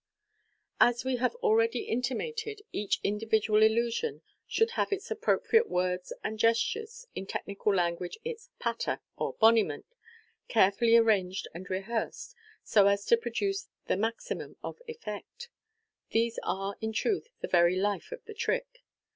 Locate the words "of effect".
14.63-15.49